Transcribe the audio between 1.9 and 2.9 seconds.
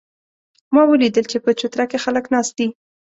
کې خلک ناست دي